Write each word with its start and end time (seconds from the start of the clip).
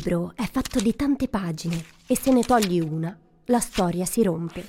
Libro 0.00 0.32
è 0.34 0.48
fatto 0.50 0.80
di 0.80 0.96
tante 0.96 1.28
pagine 1.28 1.84
e 2.06 2.16
se 2.16 2.32
ne 2.32 2.42
togli 2.42 2.80
una, 2.80 3.14
la 3.44 3.60
storia 3.60 4.06
si 4.06 4.22
rompe. 4.22 4.66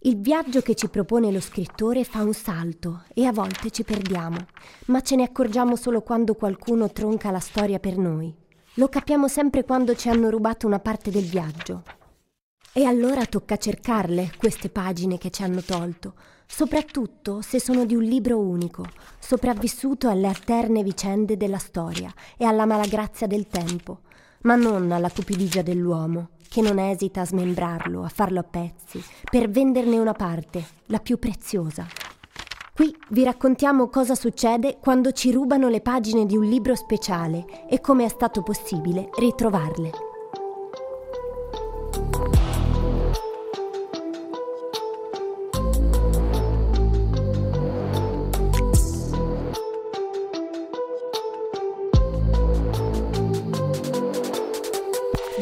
Il 0.00 0.20
viaggio 0.20 0.60
che 0.60 0.74
ci 0.74 0.90
propone 0.90 1.32
lo 1.32 1.40
scrittore 1.40 2.04
fa 2.04 2.22
un 2.22 2.34
salto 2.34 3.04
e 3.14 3.24
a 3.24 3.32
volte 3.32 3.70
ci 3.70 3.84
perdiamo, 3.84 4.36
ma 4.86 5.00
ce 5.00 5.16
ne 5.16 5.22
accorgiamo 5.22 5.76
solo 5.76 6.02
quando 6.02 6.34
qualcuno 6.34 6.92
tronca 6.92 7.30
la 7.30 7.40
storia 7.40 7.78
per 7.78 7.96
noi. 7.96 8.34
Lo 8.74 8.88
capiamo 8.88 9.28
sempre 9.28 9.64
quando 9.64 9.94
ci 9.94 10.10
hanno 10.10 10.28
rubato 10.28 10.66
una 10.66 10.78
parte 10.78 11.10
del 11.10 11.24
viaggio. 11.24 11.82
E 12.74 12.84
allora 12.84 13.24
tocca 13.24 13.56
cercarle, 13.56 14.32
queste 14.36 14.68
pagine 14.68 15.16
che 15.16 15.30
ci 15.30 15.42
hanno 15.42 15.62
tolto, 15.62 16.16
soprattutto 16.46 17.40
se 17.40 17.58
sono 17.58 17.86
di 17.86 17.94
un 17.94 18.02
libro 18.02 18.38
unico, 18.38 18.84
sopravvissuto 19.18 20.10
alle 20.10 20.26
alterne 20.26 20.82
vicende 20.82 21.38
della 21.38 21.56
storia 21.56 22.12
e 22.36 22.44
alla 22.44 22.66
malagrazia 22.66 23.26
del 23.26 23.46
tempo, 23.46 24.00
ma 24.44 24.56
non 24.56 24.92
alla 24.92 25.10
cupidigia 25.10 25.62
dell'uomo, 25.62 26.30
che 26.48 26.60
non 26.60 26.78
esita 26.78 27.22
a 27.22 27.26
smembrarlo, 27.26 28.04
a 28.04 28.08
farlo 28.08 28.40
a 28.40 28.44
pezzi, 28.44 29.02
per 29.28 29.50
venderne 29.50 29.98
una 29.98 30.12
parte, 30.12 30.64
la 30.86 30.98
più 30.98 31.18
preziosa. 31.18 31.86
Qui 32.74 32.94
vi 33.10 33.24
raccontiamo 33.24 33.88
cosa 33.88 34.14
succede 34.14 34.78
quando 34.80 35.12
ci 35.12 35.30
rubano 35.30 35.68
le 35.68 35.80
pagine 35.80 36.26
di 36.26 36.36
un 36.36 36.44
libro 36.44 36.74
speciale 36.74 37.68
e 37.68 37.80
come 37.80 38.04
è 38.04 38.08
stato 38.08 38.42
possibile 38.42 39.10
ritrovarle. 39.16 40.13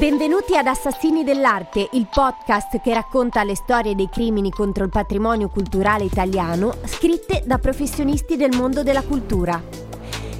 Benvenuti 0.02 0.56
ad 0.56 0.66
Assassini 0.66 1.22
dell'Arte, 1.22 1.90
il 1.92 2.08
podcast 2.12 2.80
che 2.80 2.92
racconta 2.92 3.44
le 3.44 3.54
storie 3.54 3.94
dei 3.94 4.08
crimini 4.10 4.50
contro 4.50 4.82
il 4.82 4.90
patrimonio 4.90 5.48
culturale 5.48 6.02
italiano, 6.02 6.74
scritte 6.86 7.44
da 7.46 7.58
professionisti 7.58 8.36
del 8.36 8.50
mondo 8.56 8.82
della 8.82 9.04
cultura. 9.04 9.62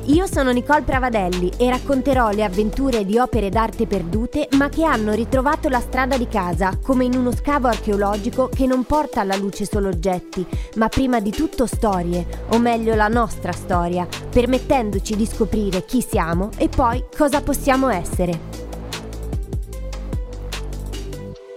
Io 0.06 0.26
sono 0.26 0.50
Nicole 0.50 0.82
Pravadelli 0.82 1.52
e 1.58 1.70
racconterò 1.70 2.30
le 2.30 2.42
avventure 2.42 3.04
di 3.04 3.18
opere 3.18 3.50
d'arte 3.50 3.86
perdute 3.86 4.48
ma 4.56 4.68
che 4.68 4.82
hanno 4.82 5.12
ritrovato 5.12 5.68
la 5.68 5.78
strada 5.78 6.18
di 6.18 6.26
casa, 6.26 6.76
come 6.82 7.04
in 7.04 7.14
uno 7.14 7.30
scavo 7.30 7.68
archeologico 7.68 8.48
che 8.48 8.66
non 8.66 8.82
porta 8.82 9.20
alla 9.20 9.36
luce 9.36 9.64
solo 9.64 9.86
oggetti, 9.86 10.44
ma 10.74 10.88
prima 10.88 11.20
di 11.20 11.30
tutto 11.30 11.66
storie, 11.66 12.26
o 12.48 12.58
meglio 12.58 12.96
la 12.96 13.06
nostra 13.06 13.52
storia, 13.52 14.08
permettendoci 14.28 15.14
di 15.14 15.24
scoprire 15.24 15.84
chi 15.84 16.02
siamo 16.02 16.50
e 16.58 16.68
poi 16.68 17.04
cosa 17.16 17.40
possiamo 17.42 17.90
essere. 17.90 18.51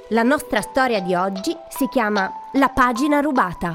La 0.09 0.21
nostra 0.21 0.61
storia 0.61 1.01
di 1.01 1.15
oggi 1.15 1.57
si 1.67 1.87
chiama 1.87 2.31
La 2.53 2.69
pagina 2.69 3.21
rubata. 3.21 3.73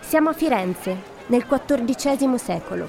Siamo 0.00 0.28
a 0.28 0.32
Firenze, 0.34 1.02
nel 1.28 1.46
XIV 1.46 2.34
secolo. 2.34 2.86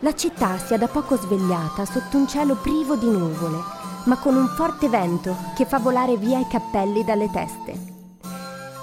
La 0.00 0.14
città 0.14 0.56
si 0.56 0.74
è 0.74 0.78
da 0.78 0.86
poco 0.86 1.16
svegliata 1.16 1.84
sotto 1.84 2.16
un 2.16 2.28
cielo 2.28 2.54
privo 2.54 2.94
di 2.94 3.10
nuvole, 3.10 3.58
ma 4.04 4.16
con 4.18 4.36
un 4.36 4.46
forte 4.46 4.88
vento 4.88 5.34
che 5.56 5.66
fa 5.66 5.80
volare 5.80 6.16
via 6.16 6.38
i 6.38 6.46
cappelli 6.46 7.02
dalle 7.02 7.28
teste. 7.28 7.72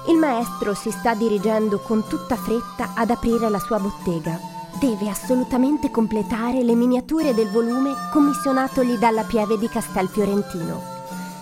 Il 0.09 0.17
maestro 0.17 0.73
si 0.73 0.91
sta 0.91 1.13
dirigendo 1.13 1.79
con 1.79 2.05
tutta 2.05 2.35
fretta 2.35 2.91
ad 2.93 3.09
aprire 3.09 3.47
la 3.47 3.59
sua 3.59 3.79
bottega 3.79 4.54
deve 4.85 5.09
assolutamente 5.09 5.89
completare 5.89 6.61
le 6.61 6.75
miniature 6.75 7.33
del 7.33 7.49
volume 7.49 7.95
commissionatogli 8.11 8.97
dalla 8.97 9.23
Pieve 9.23 9.57
di 9.57 9.67
Castelfiorentino. 9.67 10.93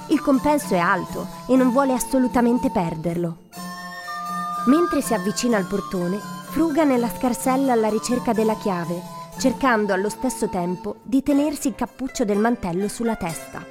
Il 0.07 0.21
compenso 0.21 0.75
è 0.75 0.77
alto 0.77 1.27
e 1.47 1.57
non 1.57 1.71
vuole 1.71 1.91
assolutamente 1.91 2.69
perderlo. 2.69 3.49
Mentre 4.67 5.01
si 5.01 5.13
avvicina 5.13 5.57
al 5.57 5.65
portone, 5.65 6.17
fruga 6.51 6.85
nella 6.85 7.09
scarsella 7.09 7.73
alla 7.73 7.89
ricerca 7.89 8.31
della 8.31 8.55
chiave, 8.55 9.01
cercando 9.37 9.91
allo 9.91 10.07
stesso 10.07 10.47
tempo 10.47 10.95
di 11.03 11.21
tenersi 11.21 11.67
il 11.67 11.75
cappuccio 11.75 12.23
del 12.23 12.37
mantello 12.37 12.87
sulla 12.87 13.17
testa. 13.17 13.61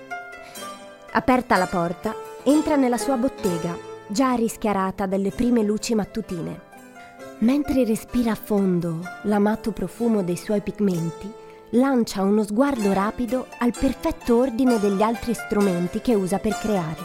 Aperta 1.12 1.56
la 1.56 1.66
porta, 1.66 2.14
entra 2.42 2.76
nella 2.76 2.98
sua 2.98 3.16
bottega, 3.16 3.74
già 4.06 4.34
rischiarata 4.34 5.06
dalle 5.06 5.30
prime 5.30 5.62
luci 5.62 5.94
mattutine. 5.94 6.71
Mentre 7.42 7.84
respira 7.84 8.30
a 8.30 8.36
fondo 8.36 9.00
l'amato 9.22 9.72
profumo 9.72 10.22
dei 10.22 10.36
suoi 10.36 10.60
pigmenti, 10.60 11.28
lancia 11.70 12.22
uno 12.22 12.44
sguardo 12.44 12.92
rapido 12.92 13.48
al 13.58 13.74
perfetto 13.76 14.36
ordine 14.36 14.78
degli 14.78 15.02
altri 15.02 15.34
strumenti 15.34 16.00
che 16.00 16.14
usa 16.14 16.38
per 16.38 16.56
creare. 16.56 17.00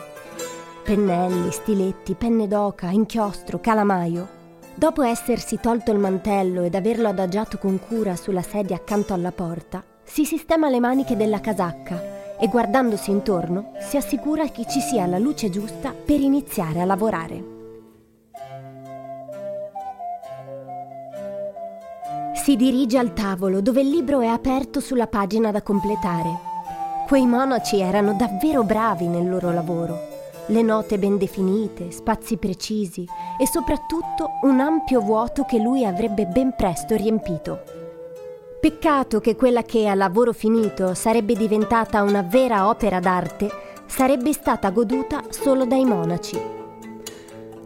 Pennelli, 0.83 1.51
stiletti, 1.51 2.13
penne 2.13 2.47
d'oca, 2.47 2.91
inchiostro, 2.91 3.59
calamaio. 3.59 4.27
Dopo 4.75 5.01
essersi 5.01 5.57
tolto 5.59 5.91
il 5.91 5.97
mantello 5.97 6.61
ed 6.61 6.75
averlo 6.75 7.07
adagiato 7.07 7.57
con 7.57 7.79
cura 7.79 8.15
sulla 8.15 8.43
sedia 8.43 8.75
accanto 8.75 9.15
alla 9.15 9.31
porta, 9.31 9.83
si 10.03 10.23
sistema 10.23 10.69
le 10.69 10.79
maniche 10.79 11.15
della 11.15 11.41
casacca 11.41 12.37
e 12.37 12.47
guardandosi 12.47 13.09
intorno 13.09 13.71
si 13.79 13.97
assicura 13.97 14.47
che 14.49 14.67
ci 14.69 14.81
sia 14.81 15.07
la 15.07 15.17
luce 15.17 15.49
giusta 15.49 15.93
per 15.93 16.19
iniziare 16.19 16.79
a 16.79 16.85
lavorare. 16.85 17.56
Si 22.47 22.55
dirige 22.55 22.97
al 22.97 23.11
tavolo 23.11 23.59
dove 23.59 23.81
il 23.81 23.89
libro 23.89 24.21
è 24.21 24.27
aperto 24.27 24.79
sulla 24.79 25.07
pagina 25.07 25.51
da 25.51 25.61
completare. 25.61 26.29
Quei 27.05 27.25
monaci 27.25 27.81
erano 27.81 28.13
davvero 28.13 28.63
bravi 28.63 29.05
nel 29.07 29.29
loro 29.29 29.51
lavoro. 29.51 29.99
Le 30.45 30.61
note 30.61 30.97
ben 30.97 31.17
definite, 31.17 31.91
spazi 31.91 32.37
precisi 32.37 33.05
e 33.37 33.45
soprattutto 33.45 34.39
un 34.43 34.61
ampio 34.61 35.01
vuoto 35.01 35.43
che 35.43 35.59
lui 35.59 35.83
avrebbe 35.83 36.25
ben 36.25 36.53
presto 36.55 36.95
riempito. 36.95 37.63
Peccato 38.61 39.19
che 39.19 39.35
quella 39.35 39.63
che 39.63 39.85
a 39.89 39.93
lavoro 39.93 40.31
finito 40.31 40.93
sarebbe 40.93 41.33
diventata 41.33 42.01
una 42.01 42.21
vera 42.21 42.69
opera 42.69 43.01
d'arte 43.01 43.49
sarebbe 43.87 44.31
stata 44.31 44.69
goduta 44.69 45.21
solo 45.31 45.65
dai 45.65 45.83
monaci. 45.83 46.56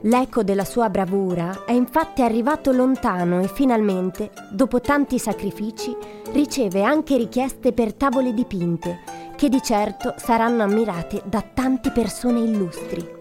L'eco 0.05 0.41
della 0.41 0.65
sua 0.65 0.89
bravura 0.89 1.63
è 1.63 1.73
infatti 1.73 2.23
arrivato 2.23 2.71
lontano 2.71 3.39
e 3.39 3.47
finalmente, 3.47 4.31
dopo 4.49 4.81
tanti 4.81 5.19
sacrifici, 5.19 5.95
riceve 6.31 6.81
anche 6.81 7.17
richieste 7.17 7.71
per 7.71 7.93
tavole 7.93 8.33
dipinte, 8.33 9.01
che 9.35 9.47
di 9.47 9.61
certo 9.61 10.15
saranno 10.17 10.63
ammirate 10.63 11.21
da 11.25 11.41
tante 11.41 11.91
persone 11.91 12.39
illustri. 12.39 13.19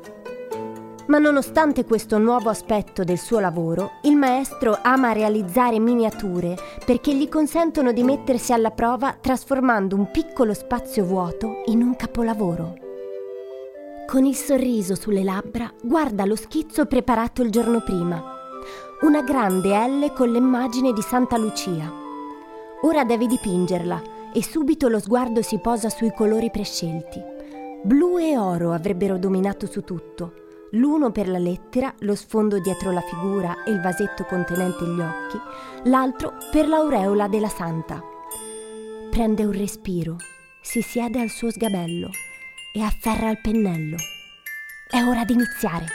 Ma 1.09 1.19
nonostante 1.19 1.85
questo 1.85 2.17
nuovo 2.17 2.49
aspetto 2.49 3.05
del 3.05 3.19
suo 3.19 3.41
lavoro, 3.41 3.99
il 4.05 4.17
maestro 4.17 4.79
ama 4.81 5.13
realizzare 5.13 5.79
miniature 5.79 6.57
perché 6.87 7.15
gli 7.15 7.29
consentono 7.29 7.93
di 7.93 8.05
mettersi 8.05 8.55
alla 8.55 8.71
prova 8.71 9.15
trasformando 9.21 9.97
un 9.97 10.11
piccolo 10.11 10.55
spazio 10.55 11.05
vuoto 11.05 11.63
in 11.67 11.83
un 11.83 11.95
capolavoro. 11.95 12.90
Con 14.11 14.25
il 14.25 14.35
sorriso 14.35 14.97
sulle 14.97 15.23
labbra 15.23 15.73
guarda 15.81 16.25
lo 16.25 16.35
schizzo 16.35 16.85
preparato 16.87 17.43
il 17.43 17.51
giorno 17.51 17.81
prima. 17.81 18.21
Una 19.03 19.23
grande 19.23 19.69
L 19.69 20.13
con 20.15 20.33
l'immagine 20.33 20.93
di 20.93 21.01
Santa 21.01 21.37
Lucia. 21.37 21.89
Ora 22.83 23.05
deve 23.05 23.29
dipingerla 23.29 24.03
e 24.35 24.43
subito 24.43 24.89
lo 24.89 24.99
sguardo 24.99 25.43
si 25.43 25.61
posa 25.61 25.89
sui 25.91 26.13
colori 26.13 26.51
prescelti. 26.51 27.23
Blu 27.85 28.19
e 28.19 28.37
oro 28.37 28.73
avrebbero 28.73 29.17
dominato 29.17 29.67
su 29.67 29.85
tutto. 29.85 30.33
L'uno 30.73 31.13
per 31.13 31.29
la 31.29 31.39
lettera, 31.39 31.95
lo 32.01 32.17
sfondo 32.17 32.59
dietro 32.59 32.91
la 32.91 33.03
figura 33.03 33.63
e 33.63 33.71
il 33.71 33.81
vasetto 33.81 34.25
contenente 34.25 34.85
gli 34.87 35.01
occhi, 35.01 35.39
l'altro 35.85 36.33
per 36.51 36.67
l'aureola 36.67 37.29
della 37.29 37.49
santa. 37.49 38.03
Prende 39.09 39.45
un 39.45 39.53
respiro, 39.53 40.17
si 40.61 40.83
siede 40.83 41.21
al 41.21 41.29
suo 41.29 41.53
sgabello 41.53 42.11
e 42.73 42.83
afferra 42.83 43.31
il 43.31 43.39
pennello. 43.41 43.97
È 44.89 45.03
ora 45.03 45.25
di 45.25 45.33
iniziare. 45.33 45.87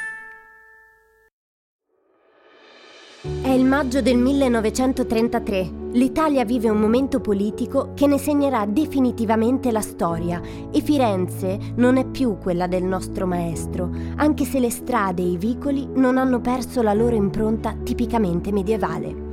È 3.41 3.49
il 3.49 3.65
maggio 3.65 4.01
del 4.01 4.17
1933. 4.17 5.71
L'Italia 5.93 6.45
vive 6.45 6.69
un 6.69 6.79
momento 6.79 7.19
politico 7.21 7.93
che 7.95 8.05
ne 8.05 8.19
segnerà 8.19 8.65
definitivamente 8.65 9.71
la 9.71 9.81
storia 9.81 10.41
e 10.71 10.81
Firenze 10.81 11.57
non 11.75 11.97
è 11.97 12.05
più 12.05 12.37
quella 12.37 12.67
del 12.67 12.83
nostro 12.83 13.25
maestro, 13.25 13.89
anche 14.17 14.45
se 14.45 14.59
le 14.59 14.69
strade 14.69 15.23
e 15.23 15.31
i 15.31 15.37
vicoli 15.37 15.87
non 15.95 16.17
hanno 16.17 16.39
perso 16.39 16.81
la 16.81 16.93
loro 16.93 17.15
impronta 17.15 17.75
tipicamente 17.83 18.51
medievale. 18.51 19.23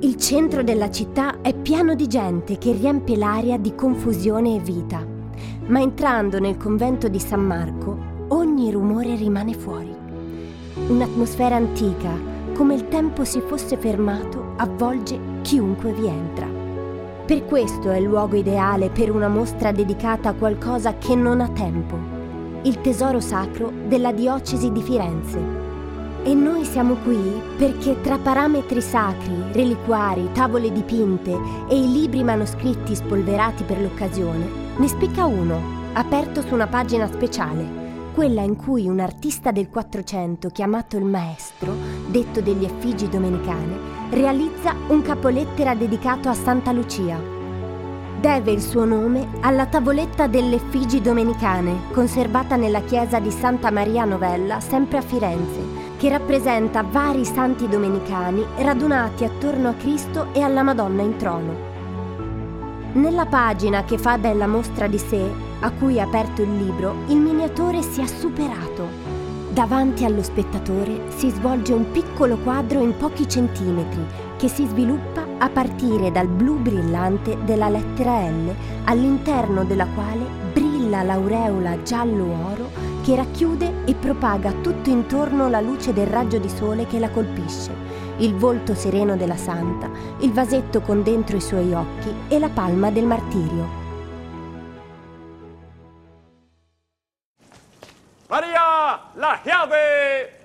Il 0.00 0.16
centro 0.16 0.62
della 0.62 0.90
città 0.90 1.40
è 1.40 1.54
pieno 1.54 1.94
di 1.94 2.06
gente 2.06 2.58
che 2.58 2.72
riempie 2.72 3.16
l'aria 3.16 3.58
di 3.58 3.74
confusione 3.74 4.56
e 4.56 4.58
vita, 4.60 5.04
ma 5.66 5.80
entrando 5.80 6.38
nel 6.38 6.56
convento 6.56 7.08
di 7.08 7.18
San 7.18 7.44
Marco 7.44 8.12
ogni 8.28 8.70
rumore 8.70 9.14
rimane 9.16 9.54
fuori. 9.54 9.94
Un'atmosfera 10.88 11.56
antica, 11.56 12.10
come 12.54 12.74
il 12.74 12.88
tempo 12.88 13.24
si 13.24 13.40
fosse 13.40 13.76
fermato, 13.76 14.54
avvolge 14.56 15.18
chiunque 15.42 15.92
vi 15.92 16.06
entra. 16.06 16.46
Per 17.26 17.44
questo 17.46 17.90
è 17.90 17.96
il 17.96 18.04
luogo 18.04 18.36
ideale 18.36 18.90
per 18.90 19.10
una 19.10 19.28
mostra 19.28 19.72
dedicata 19.72 20.30
a 20.30 20.34
qualcosa 20.34 20.98
che 20.98 21.14
non 21.14 21.40
ha 21.40 21.48
tempo, 21.48 21.96
il 22.62 22.80
tesoro 22.80 23.20
sacro 23.20 23.72
della 23.86 24.12
diocesi 24.12 24.70
di 24.70 24.82
Firenze. 24.82 25.62
E 26.22 26.34
noi 26.34 26.64
siamo 26.64 26.94
qui 27.04 27.18
perché 27.56 28.00
tra 28.00 28.18
parametri 28.18 28.80
sacri, 28.80 29.34
reliquari, 29.52 30.30
tavole 30.32 30.72
dipinte 30.72 31.38
e 31.68 31.78
i 31.78 31.90
libri 31.90 32.24
manoscritti 32.24 32.94
spolverati 32.94 33.64
per 33.64 33.80
l'occasione, 33.80 34.63
ne 34.76 34.88
spicca 34.88 35.24
uno, 35.24 35.60
aperto 35.92 36.42
su 36.42 36.52
una 36.52 36.66
pagina 36.66 37.06
speciale, 37.06 37.82
quella 38.12 38.42
in 38.42 38.56
cui 38.56 38.88
un 38.88 38.98
artista 38.98 39.52
del 39.52 39.68
Quattrocento 39.68 40.48
chiamato 40.48 40.96
il 40.96 41.04
Maestro, 41.04 41.72
detto 42.08 42.40
degli 42.40 42.64
Effigi 42.64 43.08
Domenicane, 43.08 43.78
realizza 44.10 44.74
un 44.88 45.02
capolettera 45.02 45.74
dedicato 45.74 46.28
a 46.28 46.34
Santa 46.34 46.72
Lucia. 46.72 47.20
Deve 48.20 48.52
il 48.52 48.60
suo 48.60 48.84
nome 48.84 49.28
alla 49.40 49.66
tavoletta 49.66 50.26
delle 50.26 50.56
Effigi 50.56 51.00
Domenicane, 51.00 51.92
conservata 51.92 52.56
nella 52.56 52.80
chiesa 52.80 53.20
di 53.20 53.30
Santa 53.30 53.70
Maria 53.70 54.04
Novella, 54.04 54.60
sempre 54.60 54.98
a 54.98 55.02
Firenze, 55.02 55.60
che 55.96 56.08
rappresenta 56.08 56.82
vari 56.82 57.24
santi 57.24 57.68
domenicani 57.68 58.44
radunati 58.56 59.24
attorno 59.24 59.68
a 59.68 59.74
Cristo 59.74 60.32
e 60.32 60.40
alla 60.40 60.62
Madonna 60.62 61.02
in 61.02 61.16
trono. 61.16 61.73
Nella 62.94 63.26
pagina 63.26 63.82
che 63.82 63.98
fa 63.98 64.18
bella 64.18 64.46
mostra 64.46 64.86
di 64.86 64.98
sé, 64.98 65.28
a 65.58 65.70
cui 65.72 65.96
è 65.96 66.00
aperto 66.00 66.42
il 66.42 66.56
libro, 66.56 66.94
il 67.08 67.16
miniatore 67.16 67.82
si 67.82 68.00
è 68.00 68.06
superato. 68.06 68.86
Davanti 69.50 70.04
allo 70.04 70.22
spettatore 70.22 71.10
si 71.16 71.28
svolge 71.30 71.72
un 71.72 71.90
piccolo 71.90 72.36
quadro 72.36 72.80
in 72.80 72.96
pochi 72.96 73.28
centimetri 73.28 74.06
che 74.36 74.46
si 74.46 74.64
sviluppa 74.64 75.26
a 75.38 75.48
partire 75.48 76.12
dal 76.12 76.28
blu 76.28 76.60
brillante 76.60 77.36
della 77.44 77.68
lettera 77.68 78.28
L, 78.28 78.54
all'interno 78.84 79.64
della 79.64 79.86
quale 79.86 80.24
brilla 80.52 81.02
l'aureola 81.02 81.82
giallo-oro 81.82 82.70
che 83.02 83.16
racchiude 83.16 83.82
e 83.86 83.94
propaga 83.94 84.52
tutto 84.62 84.88
intorno 84.88 85.48
la 85.48 85.60
luce 85.60 85.92
del 85.92 86.06
raggio 86.06 86.38
di 86.38 86.48
sole 86.48 86.86
che 86.86 87.00
la 87.00 87.10
colpisce, 87.10 87.72
il 88.18 88.34
volto 88.34 88.74
sereno 88.74 89.16
della 89.16 89.36
santa, 89.36 89.90
il 90.20 90.32
vasetto 90.32 90.80
con 90.80 91.02
dentro 91.02 91.36
i 91.36 91.40
suoi 91.40 91.72
occhi 91.72 92.12
e 92.28 92.38
la 92.38 92.48
palma 92.48 92.90
del 92.90 93.04
martirio. 93.04 93.82
Maria, 98.28 99.00
la 99.14 99.40
chiave! 99.42 100.38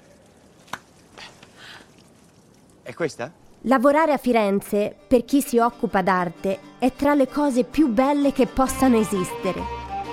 È 2.82 2.94
questa? 2.94 3.32
Lavorare 3.64 4.14
a 4.14 4.18
Firenze, 4.18 4.96
per 5.08 5.26
chi 5.26 5.42
si 5.42 5.58
occupa 5.60 6.02
d'arte, 6.02 6.60
è 6.80 6.94
tra 6.94 7.14
le 7.14 7.28
cose 7.28 7.64
più 7.64 7.88
belle 7.88 8.32
che 8.32 8.48
possano 8.48 8.98
esistere. 8.98 9.62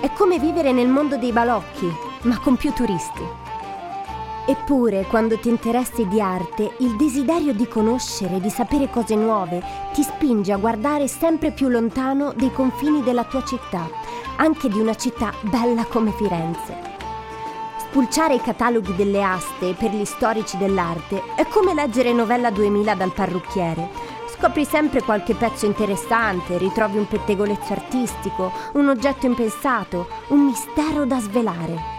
È 0.01 0.11
come 0.11 0.37
vivere 0.37 0.71
nel 0.71 0.87
mondo 0.87 1.17
dei 1.17 1.31
balocchi, 1.31 1.89
ma 2.23 2.39
con 2.39 2.55
più 2.55 2.71
turisti. 2.73 3.46
Eppure, 4.47 5.05
quando 5.07 5.37
ti 5.37 5.49
interessi 5.49 6.07
di 6.07 6.21
arte, 6.21 6.75
il 6.79 6.95
desiderio 6.95 7.53
di 7.53 7.67
conoscere, 7.67 8.39
di 8.39 8.49
sapere 8.49 8.89
cose 8.89 9.15
nuove, 9.15 9.61
ti 9.93 10.01
spinge 10.01 10.53
a 10.53 10.57
guardare 10.57 11.07
sempre 11.07 11.51
più 11.51 11.67
lontano 11.67 12.33
dei 12.33 12.51
confini 12.53 13.03
della 13.03 13.25
tua 13.25 13.43
città, 13.43 13.89
anche 14.37 14.69
di 14.69 14.79
una 14.79 14.95
città 14.95 15.33
bella 15.41 15.83
come 15.85 16.11
Firenze. 16.11 16.85
Spulciare 17.77 18.35
i 18.35 18.41
cataloghi 18.41 18.95
delle 18.95 19.21
aste 19.21 19.73
per 19.73 19.91
gli 19.91 20.05
storici 20.05 20.57
dell'arte 20.57 21.21
è 21.35 21.45
come 21.47 21.73
leggere 21.73 22.13
Novella 22.13 22.49
2000 22.49 22.95
dal 22.95 23.11
parrucchiere 23.11 24.07
Scopri 24.39 24.65
sempre 24.65 25.01
qualche 25.01 25.33
pezzo 25.33 25.65
interessante, 25.65 26.59
ritrovi 26.59 26.99
un 26.99 27.07
pettegolezzo 27.07 27.73
artistico, 27.73 28.51
un 28.73 28.87
oggetto 28.87 29.25
impensato, 29.25 30.07
un 30.27 30.45
mistero 30.45 31.05
da 31.05 31.19
svelare. 31.19 31.96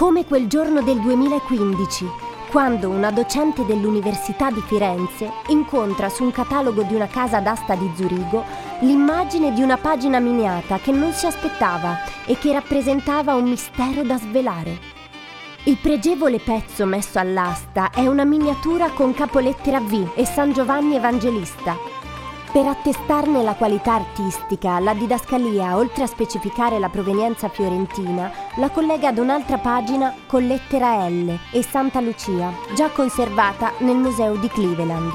Come 0.00 0.24
quel 0.24 0.46
giorno 0.46 0.80
del 0.80 0.98
2015, 0.98 2.06
quando 2.50 2.88
una 2.88 3.10
docente 3.10 3.66
dell'Università 3.66 4.50
di 4.50 4.62
Firenze 4.62 5.30
incontra 5.48 6.08
su 6.08 6.24
un 6.24 6.30
catalogo 6.30 6.84
di 6.84 6.94
una 6.94 7.06
casa 7.06 7.40
d'asta 7.40 7.74
di 7.74 7.90
Zurigo 7.94 8.42
l'immagine 8.80 9.52
di 9.52 9.60
una 9.60 9.76
pagina 9.76 10.18
miniata 10.18 10.78
che 10.78 10.90
non 10.90 11.12
si 11.12 11.26
aspettava 11.26 11.98
e 12.24 12.38
che 12.38 12.50
rappresentava 12.50 13.34
un 13.34 13.50
mistero 13.50 14.02
da 14.02 14.16
svelare. 14.16 14.78
Il 15.64 15.76
pregevole 15.76 16.38
pezzo 16.38 16.86
messo 16.86 17.18
all'asta 17.18 17.90
è 17.90 18.06
una 18.06 18.24
miniatura 18.24 18.88
con 18.92 19.12
capolettera 19.12 19.80
V 19.80 20.12
e 20.14 20.24
San 20.24 20.54
Giovanni 20.54 20.96
Evangelista. 20.96 21.89
Per 22.52 22.66
attestarne 22.66 23.44
la 23.44 23.54
qualità 23.54 23.94
artistica, 23.94 24.80
la 24.80 24.92
didascalia, 24.92 25.76
oltre 25.76 26.02
a 26.02 26.08
specificare 26.08 26.80
la 26.80 26.88
provenienza 26.88 27.48
fiorentina, 27.48 28.28
la 28.56 28.70
collega 28.70 29.06
ad 29.06 29.18
un'altra 29.18 29.58
pagina 29.58 30.12
con 30.26 30.44
lettera 30.44 31.08
L 31.08 31.38
e 31.52 31.62
Santa 31.62 32.00
Lucia, 32.00 32.52
già 32.74 32.90
conservata 32.90 33.74
nel 33.78 33.94
museo 33.94 34.34
di 34.34 34.48
Cleveland. 34.48 35.12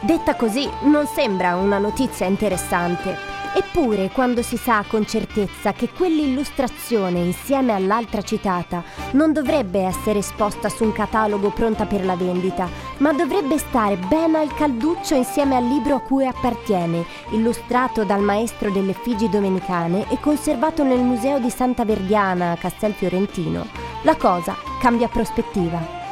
Detta 0.00 0.34
così 0.34 0.68
non 0.82 1.06
sembra 1.06 1.54
una 1.54 1.78
notizia 1.78 2.26
interessante, 2.26 3.16
Eppure, 3.56 4.10
quando 4.10 4.42
si 4.42 4.56
sa 4.56 4.84
con 4.84 5.06
certezza 5.06 5.72
che 5.72 5.88
quell'illustrazione 5.88 7.20
insieme 7.20 7.72
all'altra 7.72 8.20
citata 8.20 8.82
non 9.12 9.32
dovrebbe 9.32 9.80
essere 9.80 10.18
esposta 10.18 10.68
su 10.68 10.82
un 10.82 10.92
catalogo 10.92 11.50
pronta 11.50 11.86
per 11.86 12.04
la 12.04 12.16
vendita, 12.16 12.68
ma 12.98 13.12
dovrebbe 13.12 13.58
stare 13.58 13.96
ben 13.96 14.34
al 14.34 14.52
calduccio 14.54 15.14
insieme 15.14 15.54
al 15.54 15.68
libro 15.68 15.94
a 15.94 16.00
cui 16.00 16.26
appartiene, 16.26 17.04
illustrato 17.30 18.02
dal 18.02 18.22
maestro 18.22 18.72
delle 18.72 18.92
Figi 18.92 19.28
Domenicane 19.28 20.10
e 20.10 20.18
conservato 20.18 20.82
nel 20.82 21.02
Museo 21.02 21.38
di 21.38 21.50
Santa 21.50 21.84
Verdiana 21.84 22.50
a 22.50 22.56
Castel 22.56 22.92
Fiorentino, 22.92 23.66
la 24.02 24.16
cosa 24.16 24.56
cambia 24.80 25.06
prospettiva. 25.06 26.02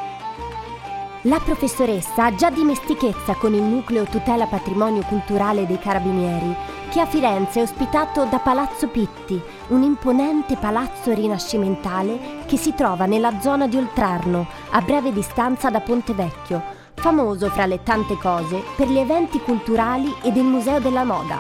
La 1.27 1.39
professoressa 1.39 2.25
ha 2.25 2.35
già 2.35 2.51
dimestichezza 2.51 3.35
con 3.35 3.55
il 3.55 3.63
nucleo 3.63 4.05
tutela 4.05 4.47
patrimonio 4.47 5.03
culturale 5.03 5.67
dei 5.67 5.79
carabinieri, 5.79 6.72
che 6.93 7.01
a 7.01 7.07
Firenze 7.07 7.61
è 7.61 7.63
ospitato 7.63 8.27
da 8.27 8.39
Palazzo 8.39 8.87
Pitti, 8.87 9.41
un 9.69 9.83
imponente 9.83 10.57
palazzo 10.57 11.15
rinascimentale 11.15 12.45
che 12.45 12.59
si 12.59 12.75
trova 12.75 13.07
nella 13.07 13.41
zona 13.41 13.67
di 13.67 13.79
Oltrarno, 13.79 14.47
a 14.73 14.81
breve 14.83 15.11
distanza 15.11 15.71
da 15.71 15.81
Ponte 15.81 16.13
Vecchio, 16.13 16.63
famoso 16.95 17.49
fra 17.49 17.65
le 17.65 17.83
tante 17.83 18.19
cose 18.19 18.63
per 18.77 18.89
gli 18.89 18.99
eventi 18.99 19.41
culturali 19.41 20.15
e 20.21 20.33
del 20.33 20.45
Museo 20.45 20.81
della 20.81 21.05
Moda. 21.05 21.39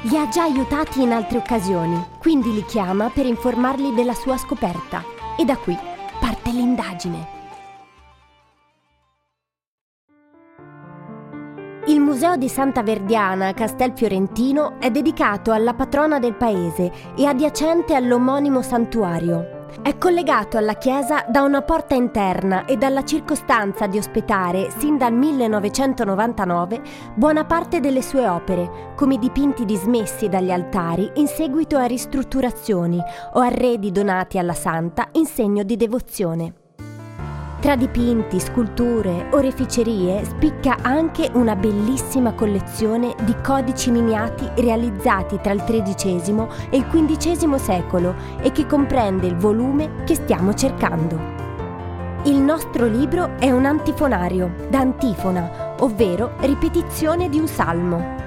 Li 0.00 0.16
ha 0.16 0.28
già 0.28 0.44
aiutati 0.44 1.02
in 1.02 1.12
altre 1.12 1.36
occasioni, 1.36 2.02
quindi 2.18 2.54
li 2.54 2.64
chiama 2.64 3.10
per 3.10 3.26
informarli 3.26 3.92
della 3.92 4.14
sua 4.14 4.38
scoperta. 4.38 5.04
E 5.36 5.44
da 5.44 5.58
qui 5.58 5.76
parte 6.18 6.48
l'indagine. 6.52 7.35
Museo 12.06 12.36
di 12.36 12.48
Santa 12.48 12.84
Verdiana 12.84 13.52
Castel 13.52 13.90
Fiorentino 13.92 14.78
è 14.78 14.92
dedicato 14.92 15.50
alla 15.50 15.74
patrona 15.74 16.20
del 16.20 16.36
paese 16.36 16.92
e 17.16 17.26
adiacente 17.26 17.96
all'omonimo 17.96 18.62
santuario. 18.62 19.66
È 19.82 19.98
collegato 19.98 20.56
alla 20.56 20.74
chiesa 20.74 21.24
da 21.28 21.42
una 21.42 21.62
porta 21.62 21.96
interna 21.96 22.64
e 22.64 22.76
dalla 22.76 23.02
circostanza 23.02 23.88
di 23.88 23.98
ospitare, 23.98 24.70
sin 24.78 24.96
dal 24.96 25.14
1999, 25.14 26.80
buona 27.16 27.44
parte 27.44 27.80
delle 27.80 28.02
sue 28.02 28.28
opere, 28.28 28.92
come 28.94 29.14
i 29.14 29.18
dipinti 29.18 29.64
dismessi 29.64 30.28
dagli 30.28 30.52
altari 30.52 31.10
in 31.14 31.26
seguito 31.26 31.76
a 31.76 31.86
ristrutturazioni 31.86 33.00
o 33.32 33.40
arredi 33.40 33.90
donati 33.90 34.38
alla 34.38 34.54
santa 34.54 35.08
in 35.14 35.26
segno 35.26 35.64
di 35.64 35.76
devozione. 35.76 36.65
Tra 37.60 37.74
dipinti, 37.74 38.38
sculture, 38.38 39.28
oreficerie 39.30 40.24
spicca 40.24 40.76
anche 40.82 41.30
una 41.32 41.56
bellissima 41.56 42.34
collezione 42.34 43.14
di 43.22 43.34
codici 43.42 43.90
miniati 43.90 44.46
realizzati 44.56 45.38
tra 45.42 45.52
il 45.52 45.62
XIII 45.64 46.46
e 46.70 46.76
il 46.76 46.86
XV 46.86 47.54
secolo 47.56 48.14
e 48.42 48.52
che 48.52 48.66
comprende 48.66 49.26
il 49.26 49.36
volume 49.36 50.04
che 50.04 50.14
stiamo 50.14 50.52
cercando. 50.52 51.18
Il 52.24 52.36
nostro 52.36 52.86
libro 52.86 53.36
è 53.38 53.50
un 53.50 53.64
antifonario, 53.64 54.52
da 54.68 54.80
antifona, 54.80 55.76
ovvero 55.80 56.34
ripetizione 56.40 57.28
di 57.30 57.38
un 57.38 57.48
salmo. 57.48 58.25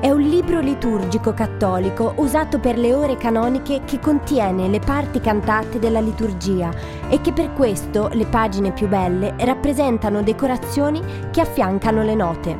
È 0.00 0.08
un 0.10 0.22
libro 0.22 0.60
liturgico 0.60 1.34
cattolico 1.34 2.14
usato 2.16 2.58
per 2.58 2.78
le 2.78 2.94
ore 2.94 3.18
canoniche 3.18 3.82
che 3.84 3.98
contiene 3.98 4.66
le 4.66 4.78
parti 4.78 5.20
cantate 5.20 5.78
della 5.78 6.00
liturgia 6.00 6.70
e 7.10 7.20
che 7.20 7.34
per 7.34 7.52
questo 7.52 8.08
le 8.14 8.24
pagine 8.24 8.72
più 8.72 8.88
belle 8.88 9.34
rappresentano 9.40 10.22
decorazioni 10.22 11.02
che 11.30 11.42
affiancano 11.42 12.02
le 12.02 12.14
note. 12.14 12.58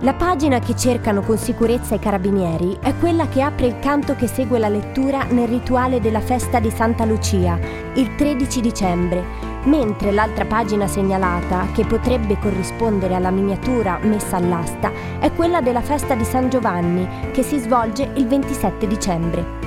La 0.00 0.12
pagina 0.12 0.58
che 0.58 0.76
cercano 0.76 1.22
con 1.22 1.38
sicurezza 1.38 1.94
i 1.94 1.98
carabinieri 1.98 2.76
è 2.82 2.94
quella 2.98 3.26
che 3.26 3.40
apre 3.40 3.68
il 3.68 3.78
canto 3.78 4.14
che 4.14 4.26
segue 4.26 4.58
la 4.58 4.68
lettura 4.68 5.24
nel 5.24 5.48
rituale 5.48 6.00
della 6.00 6.20
festa 6.20 6.60
di 6.60 6.70
Santa 6.70 7.06
Lucia, 7.06 7.58
il 7.94 8.14
13 8.14 8.60
dicembre, 8.60 9.49
mentre 9.64 10.12
l'altra 10.12 10.44
pagina 10.44 10.86
segnalata, 10.86 11.68
che 11.72 11.84
potrebbe 11.84 12.38
corrispondere 12.38 13.14
alla 13.14 13.30
miniatura 13.30 13.98
messa 14.02 14.36
all'asta, 14.36 14.90
è 15.18 15.32
quella 15.32 15.60
della 15.60 15.82
festa 15.82 16.14
di 16.14 16.24
San 16.24 16.48
Giovanni, 16.48 17.30
che 17.32 17.42
si 17.42 17.58
svolge 17.58 18.10
il 18.14 18.26
27 18.26 18.86
dicembre. 18.86 19.58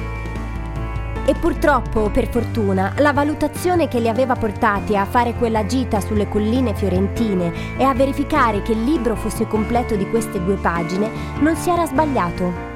E 1.26 1.36
purtroppo, 1.36 2.10
per 2.10 2.28
fortuna, 2.28 2.94
la 2.98 3.14
valutazione 3.14 3.88
che 3.88 4.00
li 4.00 4.10
aveva 4.10 4.36
portati 4.36 4.98
a 4.98 5.06
fare 5.06 5.34
quella 5.36 5.66
gita 5.66 6.02
sulle 6.02 6.28
colline 6.28 6.76
fiorentine 6.76 7.78
e 7.78 7.84
a 7.84 7.94
verificare 7.94 8.62
che 8.62 8.74
il 8.74 8.84
libro 8.84 9.16
fosse 9.16 9.48
completo 9.48 9.96
di 9.96 10.10
queste 10.10 10.44
due 10.44 10.56
pagine 10.56 11.10
non 11.40 11.56
si 11.56 11.70
era 11.70 11.86
sbagliato. 11.86 12.73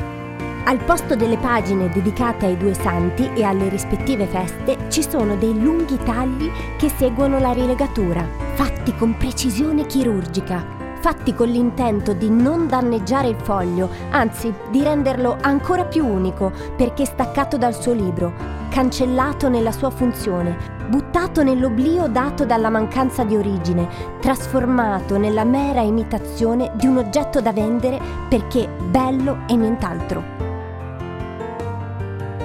Al 0.67 0.83
posto 0.83 1.15
delle 1.15 1.37
pagine 1.37 1.87
dedicate 1.87 2.45
ai 2.45 2.57
due 2.57 2.73
santi 2.73 3.31
e 3.35 3.43
alle 3.43 3.69
rispettive 3.69 4.25
feste 4.25 4.77
ci 4.89 5.01
sono 5.01 5.37
dei 5.37 5.57
lunghi 5.57 5.97
tagli 6.03 6.51
che 6.77 6.89
seguono 6.89 7.39
la 7.39 7.53
rilegatura, 7.53 8.27
fatti 8.55 8.93
con 8.93 9.15
precisione 9.15 9.85
chirurgica, 9.85 10.65
fatti 10.99 11.33
con 11.33 11.47
l'intento 11.47 12.11
di 12.11 12.29
non 12.29 12.67
danneggiare 12.67 13.29
il 13.29 13.37
foglio, 13.37 13.89
anzi 14.09 14.53
di 14.69 14.83
renderlo 14.83 15.37
ancora 15.39 15.85
più 15.85 16.05
unico 16.05 16.51
perché 16.75 17.05
staccato 17.05 17.55
dal 17.57 17.73
suo 17.73 17.93
libro, 17.93 18.33
cancellato 18.67 19.47
nella 19.47 19.71
sua 19.71 19.89
funzione, 19.89 20.57
buttato 20.89 21.43
nell'oblio 21.43 22.09
dato 22.09 22.43
dalla 22.43 22.69
mancanza 22.69 23.23
di 23.23 23.37
origine, 23.37 23.87
trasformato 24.19 25.17
nella 25.17 25.45
mera 25.45 25.79
imitazione 25.79 26.73
di 26.75 26.87
un 26.87 26.97
oggetto 26.97 27.39
da 27.39 27.53
vendere 27.53 27.97
perché 28.27 28.67
bello 28.67 29.45
e 29.47 29.55
nient'altro. 29.55 30.46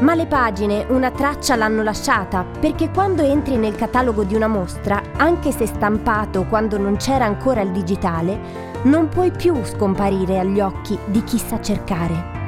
Ma 0.03 0.15
le 0.17 0.27
pagine 0.27 0.85
una 0.89 1.13
traccia 1.13 1.55
l'hanno 1.55 1.85
lasciata, 1.85 2.45
perché 2.59 2.91
quando 2.91 3.23
entri 3.23 3.57
nel 3.57 3.77
catalogo 3.77 4.25
di 4.25 4.35
una 4.35 4.49
mostra, 4.49 5.01
anche 5.17 5.53
se 5.53 5.65
stampato 5.65 6.43
quando 6.47 6.77
non 6.77 6.97
c'era 6.97 7.25
ancora 7.25 7.61
il 7.61 7.71
digitale, 7.71 8.81
non 8.83 9.09
puoi 9.09 9.31
più 9.31 9.65
scomparire 9.65 10.41
agli 10.41 10.59
occhi 10.59 10.99
di 11.05 11.23
chi 11.23 11.39
sa 11.39 11.61
cercare. 11.61 12.41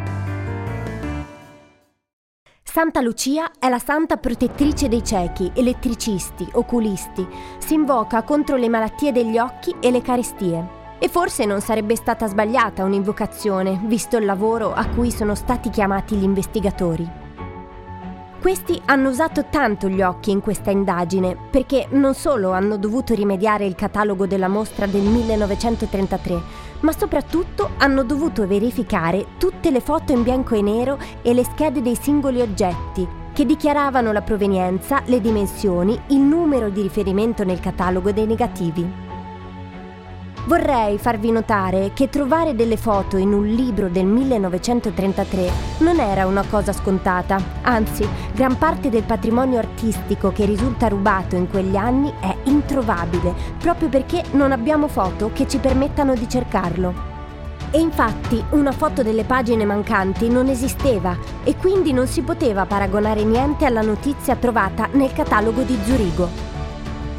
Santa 2.64 3.00
Lucia 3.00 3.52
è 3.56 3.68
la 3.68 3.78
santa 3.78 4.16
protettrice 4.16 4.88
dei 4.88 5.04
ciechi, 5.04 5.52
elettricisti, 5.54 6.48
oculisti. 6.54 7.24
Si 7.58 7.74
invoca 7.74 8.24
contro 8.24 8.56
le 8.56 8.68
malattie 8.68 9.12
degli 9.12 9.38
occhi 9.38 9.72
e 9.78 9.92
le 9.92 10.02
carestie. 10.02 10.82
E 10.98 11.08
forse 11.08 11.44
non 11.44 11.60
sarebbe 11.60 11.94
stata 11.94 12.26
sbagliata 12.26 12.82
un'invocazione, 12.82 13.80
visto 13.84 14.16
il 14.16 14.24
lavoro 14.24 14.74
a 14.74 14.88
cui 14.88 15.12
sono 15.12 15.36
stati 15.36 15.70
chiamati 15.70 16.16
gli 16.16 16.24
investigatori. 16.24 17.23
Questi 18.44 18.78
hanno 18.84 19.08
usato 19.08 19.46
tanto 19.46 19.88
gli 19.88 20.02
occhi 20.02 20.30
in 20.30 20.42
questa 20.42 20.70
indagine 20.70 21.34
perché 21.50 21.86
non 21.92 22.12
solo 22.12 22.50
hanno 22.50 22.76
dovuto 22.76 23.14
rimediare 23.14 23.64
il 23.64 23.74
catalogo 23.74 24.26
della 24.26 24.48
mostra 24.48 24.84
del 24.84 25.00
1933, 25.00 26.42
ma 26.80 26.92
soprattutto 26.92 27.70
hanno 27.78 28.04
dovuto 28.04 28.46
verificare 28.46 29.28
tutte 29.38 29.70
le 29.70 29.80
foto 29.80 30.12
in 30.12 30.22
bianco 30.22 30.54
e 30.56 30.60
nero 30.60 30.98
e 31.22 31.32
le 31.32 31.42
schede 31.42 31.80
dei 31.80 31.96
singoli 31.96 32.42
oggetti 32.42 33.08
che 33.32 33.46
dichiaravano 33.46 34.12
la 34.12 34.20
provenienza, 34.20 35.00
le 35.06 35.22
dimensioni, 35.22 35.98
il 36.08 36.20
numero 36.20 36.68
di 36.68 36.82
riferimento 36.82 37.44
nel 37.44 37.60
catalogo 37.60 38.12
dei 38.12 38.26
negativi. 38.26 39.03
Vorrei 40.46 40.98
farvi 40.98 41.30
notare 41.30 41.92
che 41.94 42.10
trovare 42.10 42.54
delle 42.54 42.76
foto 42.76 43.16
in 43.16 43.32
un 43.32 43.46
libro 43.46 43.88
del 43.88 44.04
1933 44.04 45.50
non 45.78 45.98
era 45.98 46.26
una 46.26 46.44
cosa 46.46 46.70
scontata, 46.70 47.40
anzi, 47.62 48.06
gran 48.34 48.58
parte 48.58 48.90
del 48.90 49.04
patrimonio 49.04 49.56
artistico 49.56 50.32
che 50.32 50.44
risulta 50.44 50.88
rubato 50.88 51.34
in 51.34 51.48
quegli 51.48 51.76
anni 51.76 52.12
è 52.20 52.36
introvabile, 52.44 53.32
proprio 53.58 53.88
perché 53.88 54.22
non 54.32 54.52
abbiamo 54.52 54.86
foto 54.86 55.30
che 55.32 55.48
ci 55.48 55.56
permettano 55.56 56.12
di 56.12 56.28
cercarlo. 56.28 57.12
E 57.70 57.80
infatti 57.80 58.44
una 58.50 58.72
foto 58.72 59.02
delle 59.02 59.24
pagine 59.24 59.64
mancanti 59.64 60.28
non 60.28 60.48
esisteva 60.48 61.16
e 61.42 61.56
quindi 61.56 61.94
non 61.94 62.06
si 62.06 62.20
poteva 62.20 62.66
paragonare 62.66 63.24
niente 63.24 63.64
alla 63.64 63.80
notizia 63.80 64.36
trovata 64.36 64.90
nel 64.92 65.12
catalogo 65.14 65.62
di 65.62 65.78
Zurigo. 65.84 66.43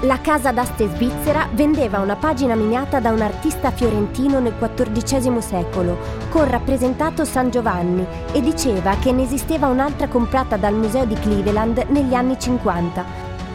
La 0.05 0.21
casa 0.21 0.51
d'aste 0.51 0.87
svizzera 0.87 1.47
vendeva 1.53 1.97
una 1.97 2.15
pagina 2.15 2.53
miniata 2.53 2.99
da 2.99 3.09
un 3.09 3.21
artista 3.21 3.71
fiorentino 3.71 4.39
nel 4.39 4.53
XIV 4.55 5.39
secolo, 5.39 5.97
con 6.29 6.47
rappresentato 6.47 7.25
San 7.25 7.49
Giovanni, 7.49 8.05
e 8.31 8.39
diceva 8.39 8.97
che 8.97 9.11
ne 9.11 9.23
esisteva 9.23 9.65
un'altra 9.65 10.07
comprata 10.07 10.57
dal 10.57 10.75
museo 10.75 11.05
di 11.05 11.15
Cleveland 11.15 11.85
negli 11.87 12.13
anni 12.13 12.37
50. 12.37 13.03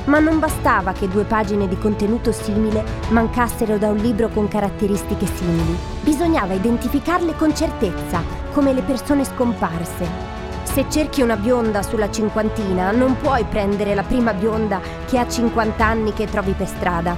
Ma 0.06 0.18
non 0.18 0.40
bastava 0.40 0.90
che 0.90 1.06
due 1.06 1.22
pagine 1.22 1.68
di 1.68 1.78
contenuto 1.78 2.32
simile 2.32 2.82
mancassero 3.10 3.78
da 3.78 3.88
un 3.88 3.98
libro 3.98 4.28
con 4.28 4.48
caratteristiche 4.48 5.26
simili. 5.26 5.78
Bisognava 6.00 6.54
identificarle 6.54 7.36
con 7.36 7.54
certezza, 7.54 8.22
come 8.52 8.72
le 8.72 8.82
persone 8.82 9.24
scomparse. 9.24 10.39
Se 10.72 10.86
cerchi 10.88 11.20
una 11.20 11.36
bionda 11.36 11.82
sulla 11.82 12.12
cinquantina, 12.12 12.92
non 12.92 13.16
puoi 13.16 13.42
prendere 13.42 13.92
la 13.92 14.04
prima 14.04 14.32
bionda 14.32 14.80
che 15.04 15.18
ha 15.18 15.26
50 15.26 15.84
anni 15.84 16.12
che 16.12 16.26
trovi 16.26 16.52
per 16.52 16.68
strada. 16.68 17.16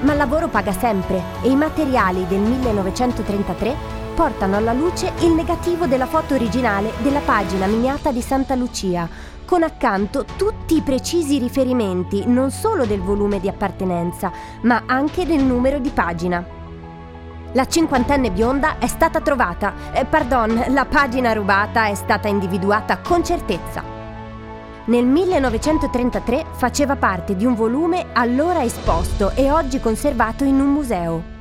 Ma 0.00 0.10
il 0.10 0.18
lavoro 0.18 0.48
paga 0.48 0.72
sempre 0.72 1.22
e 1.42 1.50
i 1.50 1.54
materiali 1.54 2.26
del 2.26 2.40
1933 2.40 4.00
portano 4.16 4.56
alla 4.56 4.72
luce 4.72 5.12
il 5.20 5.30
negativo 5.30 5.86
della 5.86 6.06
foto 6.06 6.34
originale 6.34 6.90
della 7.02 7.20
pagina 7.20 7.66
miniata 7.66 8.10
di 8.10 8.20
Santa 8.20 8.56
Lucia, 8.56 9.08
con 9.44 9.62
accanto 9.62 10.24
tutti 10.36 10.74
i 10.76 10.82
precisi 10.82 11.38
riferimenti 11.38 12.24
non 12.26 12.50
solo 12.50 12.84
del 12.84 13.00
volume 13.00 13.38
di 13.38 13.48
appartenenza, 13.48 14.32
ma 14.62 14.82
anche 14.86 15.24
del 15.24 15.44
numero 15.44 15.78
di 15.78 15.90
pagina. 15.90 16.61
La 17.54 17.66
cinquantenne 17.66 18.30
bionda 18.30 18.78
è 18.78 18.86
stata 18.86 19.20
trovata, 19.20 19.74
eh, 19.92 20.06
pardon, 20.06 20.64
la 20.68 20.86
pagina 20.86 21.34
rubata 21.34 21.86
è 21.86 21.94
stata 21.94 22.26
individuata 22.26 23.00
con 23.00 23.22
certezza. 23.22 23.82
Nel 24.86 25.04
1933 25.04 26.46
faceva 26.52 26.96
parte 26.96 27.36
di 27.36 27.44
un 27.44 27.54
volume 27.54 28.06
allora 28.14 28.62
esposto 28.62 29.32
e 29.34 29.50
oggi 29.50 29.80
conservato 29.80 30.44
in 30.44 30.60
un 30.60 30.72
museo. 30.72 31.31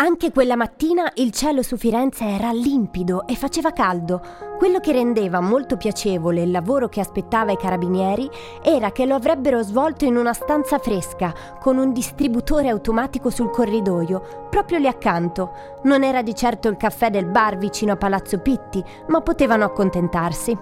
Anche 0.00 0.30
quella 0.30 0.54
mattina 0.54 1.10
il 1.14 1.32
cielo 1.32 1.60
su 1.60 1.76
Firenze 1.76 2.24
era 2.24 2.52
limpido 2.52 3.26
e 3.26 3.34
faceva 3.34 3.72
caldo. 3.72 4.20
Quello 4.56 4.78
che 4.78 4.92
rendeva 4.92 5.40
molto 5.40 5.76
piacevole 5.76 6.42
il 6.42 6.52
lavoro 6.52 6.88
che 6.88 7.00
aspettava 7.00 7.50
i 7.50 7.56
carabinieri 7.56 8.30
era 8.62 8.92
che 8.92 9.06
lo 9.06 9.16
avrebbero 9.16 9.60
svolto 9.64 10.04
in 10.04 10.16
una 10.16 10.32
stanza 10.34 10.78
fresca, 10.78 11.34
con 11.58 11.78
un 11.78 11.92
distributore 11.92 12.68
automatico 12.68 13.28
sul 13.28 13.50
corridoio, 13.50 14.46
proprio 14.48 14.78
lì 14.78 14.86
accanto. 14.86 15.50
Non 15.82 16.04
era 16.04 16.22
di 16.22 16.32
certo 16.32 16.68
il 16.68 16.76
caffè 16.76 17.10
del 17.10 17.26
bar 17.26 17.58
vicino 17.58 17.94
a 17.94 17.96
Palazzo 17.96 18.38
Pitti, 18.38 18.80
ma 19.08 19.20
potevano 19.20 19.64
accontentarsi. 19.64 20.56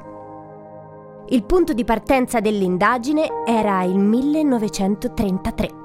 Il 1.27 1.45
punto 1.45 1.75
di 1.75 1.85
partenza 1.85 2.41
dell'indagine 2.41 3.29
era 3.45 3.83
il 3.83 3.99
1933. 3.99 5.85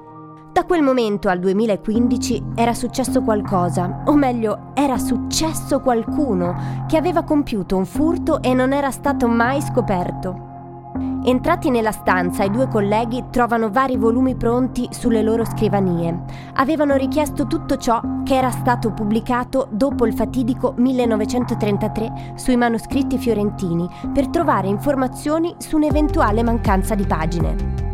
Da 0.62 0.68
quel 0.68 0.84
momento 0.84 1.28
al 1.28 1.40
2015 1.40 2.44
era 2.54 2.76
successo 2.76 3.24
qualcosa, 3.24 4.04
o 4.06 4.14
meglio, 4.14 4.74
era 4.76 5.00
successo 5.00 5.80
qualcuno 5.80 6.86
che 6.88 6.98
aveva 6.98 7.24
compiuto 7.24 7.76
un 7.76 7.86
furto 7.86 8.44
e 8.44 8.54
non 8.54 8.72
era 8.72 8.92
stato 8.92 9.28
mai 9.28 9.60
scoperto. 9.60 10.92
Entrati 11.24 11.72
nella 11.72 11.92
stanza, 11.92 12.44
i 12.44 12.52
due 12.52 12.68
colleghi 12.68 13.24
trovano 13.32 13.72
vari 13.72 13.98
volumi 13.98 14.36
pronti 14.36 14.88
sulle 14.92 15.24
loro 15.24 15.46
scrivanie. 15.46 16.26
Avevano 16.54 16.96
richiesto 16.96 17.48
tutto 17.48 17.78
ciò 17.78 18.00
che 18.24 18.36
era 18.36 18.52
stato 18.52 18.92
pubblicato 18.92 19.68
dopo 19.72 20.06
il 20.06 20.14
fatidico 20.14 20.76
1933 20.78 22.34
sui 22.36 22.56
manoscritti 22.56 23.18
fiorentini 23.18 23.90
per 24.14 24.28
trovare 24.28 24.68
informazioni 24.68 25.56
su 25.58 25.78
un'eventuale 25.78 26.44
mancanza 26.44 26.94
di 26.94 27.08
pagine. 27.08 27.91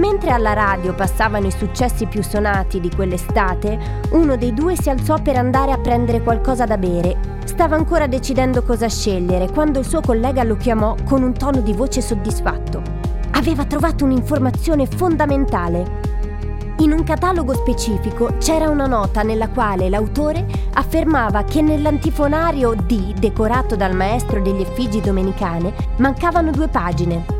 Mentre 0.00 0.30
alla 0.30 0.54
radio 0.54 0.94
passavano 0.94 1.46
i 1.46 1.50
successi 1.50 2.06
più 2.06 2.22
sonati 2.22 2.80
di 2.80 2.88
quell'estate, 2.88 4.00
uno 4.12 4.38
dei 4.38 4.54
due 4.54 4.74
si 4.74 4.88
alzò 4.88 5.20
per 5.20 5.36
andare 5.36 5.72
a 5.72 5.78
prendere 5.78 6.22
qualcosa 6.22 6.64
da 6.64 6.78
bere. 6.78 7.38
Stava 7.44 7.76
ancora 7.76 8.06
decidendo 8.06 8.62
cosa 8.62 8.88
scegliere 8.88 9.50
quando 9.50 9.78
il 9.78 9.84
suo 9.84 10.00
collega 10.00 10.42
lo 10.42 10.56
chiamò 10.56 10.96
con 11.04 11.22
un 11.22 11.34
tono 11.34 11.60
di 11.60 11.74
voce 11.74 12.00
soddisfatto. 12.00 12.82
aveva 13.32 13.64
trovato 13.64 14.04
un'informazione 14.04 14.86
fondamentale. 14.86 16.08
In 16.78 16.92
un 16.92 17.04
catalogo 17.04 17.54
specifico 17.54 18.36
c'era 18.38 18.68
una 18.68 18.86
nota 18.86 19.22
nella 19.22 19.48
quale 19.48 19.88
l'autore 19.88 20.46
affermava 20.74 21.44
che 21.44 21.60
nell'antifonario 21.62 22.74
D, 22.74 23.14
decorato 23.18 23.76
dal 23.76 23.94
maestro 23.94 24.40
degli 24.40 24.60
effigi 24.62 25.00
domenicane, 25.00 25.72
mancavano 25.98 26.50
due 26.50 26.68
pagine. 26.68 27.39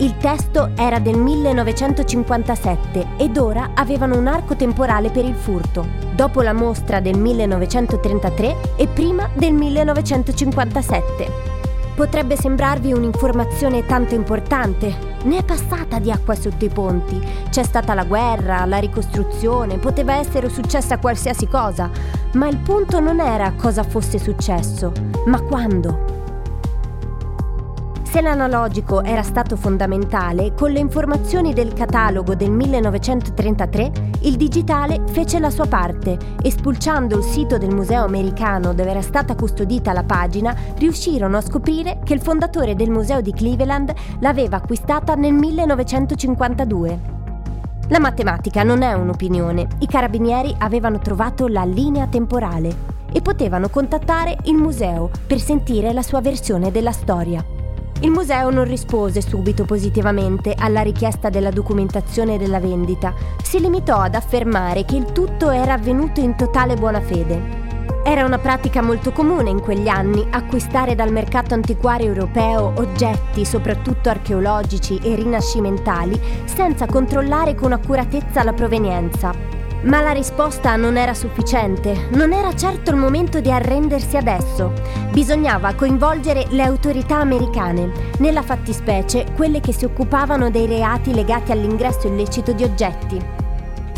Il 0.00 0.16
testo 0.16 0.70
era 0.76 0.98
del 0.98 1.18
1957 1.18 3.06
ed 3.18 3.36
ora 3.36 3.72
avevano 3.74 4.16
un 4.16 4.28
arco 4.28 4.56
temporale 4.56 5.10
per 5.10 5.26
il 5.26 5.34
furto, 5.34 5.86
dopo 6.14 6.40
la 6.40 6.54
mostra 6.54 7.00
del 7.00 7.18
1933 7.18 8.76
e 8.76 8.86
prima 8.86 9.28
del 9.34 9.52
1957. 9.52 11.58
Potrebbe 11.94 12.34
sembrarvi 12.34 12.94
un'informazione 12.94 13.84
tanto 13.84 14.14
importante. 14.14 15.18
Ne 15.24 15.36
è 15.36 15.44
passata 15.44 15.98
di 15.98 16.10
acqua 16.10 16.34
sotto 16.34 16.64
i 16.64 16.70
ponti. 16.70 17.20
C'è 17.50 17.62
stata 17.62 17.92
la 17.92 18.04
guerra, 18.04 18.64
la 18.64 18.78
ricostruzione, 18.78 19.76
poteva 19.76 20.14
essere 20.14 20.48
successa 20.48 20.96
qualsiasi 20.96 21.46
cosa. 21.46 21.90
Ma 22.32 22.48
il 22.48 22.56
punto 22.56 23.00
non 23.00 23.20
era 23.20 23.52
cosa 23.54 23.82
fosse 23.82 24.18
successo, 24.18 24.92
ma 25.26 25.42
quando. 25.42 26.09
Se 28.10 28.20
l'analogico 28.20 29.04
era 29.04 29.22
stato 29.22 29.54
fondamentale, 29.54 30.52
con 30.54 30.72
le 30.72 30.80
informazioni 30.80 31.54
del 31.54 31.72
catalogo 31.72 32.34
del 32.34 32.50
1933, 32.50 33.92
il 34.22 34.34
digitale 34.34 35.02
fece 35.12 35.38
la 35.38 35.48
sua 35.48 35.66
parte 35.66 36.18
e 36.42 36.50
spulciando 36.50 37.16
il 37.16 37.22
sito 37.22 37.56
del 37.56 37.72
museo 37.72 38.02
americano 38.02 38.74
dove 38.74 38.90
era 38.90 39.00
stata 39.00 39.36
custodita 39.36 39.92
la 39.92 40.02
pagina, 40.02 40.56
riuscirono 40.76 41.36
a 41.36 41.40
scoprire 41.40 42.00
che 42.02 42.14
il 42.14 42.20
fondatore 42.20 42.74
del 42.74 42.90
museo 42.90 43.20
di 43.20 43.32
Cleveland 43.32 43.94
l'aveva 44.18 44.56
acquistata 44.56 45.14
nel 45.14 45.34
1952. 45.34 47.00
La 47.90 48.00
matematica 48.00 48.64
non 48.64 48.82
è 48.82 48.92
un'opinione, 48.92 49.68
i 49.78 49.86
carabinieri 49.86 50.52
avevano 50.58 50.98
trovato 50.98 51.46
la 51.46 51.62
linea 51.62 52.08
temporale 52.08 52.98
e 53.12 53.22
potevano 53.22 53.68
contattare 53.68 54.36
il 54.46 54.54
museo 54.54 55.10
per 55.28 55.38
sentire 55.38 55.92
la 55.92 56.02
sua 56.02 56.20
versione 56.20 56.72
della 56.72 56.92
storia. 56.92 57.58
Il 58.02 58.10
museo 58.10 58.48
non 58.48 58.64
rispose 58.64 59.20
subito 59.20 59.66
positivamente 59.66 60.54
alla 60.56 60.80
richiesta 60.80 61.28
della 61.28 61.50
documentazione 61.50 62.38
della 62.38 62.58
vendita, 62.58 63.12
si 63.42 63.60
limitò 63.60 63.98
ad 63.98 64.14
affermare 64.14 64.86
che 64.86 64.96
il 64.96 65.12
tutto 65.12 65.50
era 65.50 65.74
avvenuto 65.74 66.20
in 66.20 66.34
totale 66.34 66.76
buona 66.76 67.02
fede. 67.02 67.68
Era 68.02 68.24
una 68.24 68.38
pratica 68.38 68.80
molto 68.80 69.12
comune 69.12 69.50
in 69.50 69.60
quegli 69.60 69.88
anni 69.88 70.26
acquistare 70.30 70.94
dal 70.94 71.12
mercato 71.12 71.52
antiquario 71.52 72.06
europeo 72.06 72.72
oggetti, 72.76 73.44
soprattutto 73.44 74.08
archeologici 74.08 74.98
e 75.02 75.14
rinascimentali, 75.16 76.18
senza 76.46 76.86
controllare 76.86 77.54
con 77.54 77.72
accuratezza 77.72 78.42
la 78.42 78.54
provenienza. 78.54 79.59
Ma 79.82 80.02
la 80.02 80.12
risposta 80.12 80.76
non 80.76 80.98
era 80.98 81.14
sufficiente, 81.14 82.08
non 82.12 82.32
era 82.32 82.54
certo 82.54 82.90
il 82.90 82.96
momento 82.96 83.40
di 83.40 83.50
arrendersi 83.50 84.16
adesso. 84.16 84.72
Bisognava 85.10 85.74
coinvolgere 85.74 86.46
le 86.50 86.62
autorità 86.62 87.16
americane, 87.16 87.90
nella 88.18 88.42
fattispecie 88.42 89.26
quelle 89.34 89.60
che 89.60 89.72
si 89.72 89.86
occupavano 89.86 90.50
dei 90.50 90.66
reati 90.66 91.14
legati 91.14 91.52
all'ingresso 91.52 92.08
illecito 92.08 92.52
di 92.52 92.64
oggetti. 92.64 93.39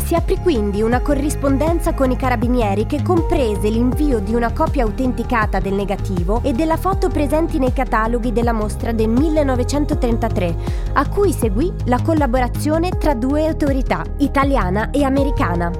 Si 0.03 0.15
aprì 0.15 0.37
quindi 0.37 0.81
una 0.81 0.99
corrispondenza 0.99 1.93
con 1.93 2.11
i 2.11 2.17
carabinieri 2.17 2.85
che 2.85 3.01
comprese 3.01 3.69
l'invio 3.69 4.19
di 4.19 4.35
una 4.35 4.51
copia 4.51 4.83
autenticata 4.83 5.59
del 5.59 5.73
negativo 5.73 6.41
e 6.43 6.51
della 6.51 6.75
foto 6.75 7.07
presenti 7.07 7.57
nei 7.57 7.71
cataloghi 7.71 8.33
della 8.33 8.51
mostra 8.51 8.91
del 8.91 9.07
1933, 9.07 10.55
a 10.93 11.07
cui 11.07 11.31
seguì 11.31 11.71
la 11.85 12.01
collaborazione 12.01 12.89
tra 12.89 13.13
due 13.13 13.47
autorità, 13.47 14.03
italiana 14.17 14.91
e 14.91 15.03
americana. 15.03 15.71